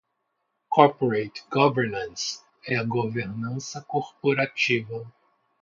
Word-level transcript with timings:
Corporate 0.71 1.43
Governance 1.51 2.43
é 2.67 2.75
a 2.75 2.83
governança 2.83 3.83
corporativa. 3.83 5.05